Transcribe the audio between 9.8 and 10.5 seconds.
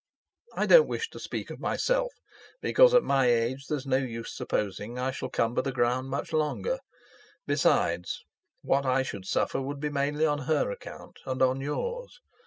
mainly on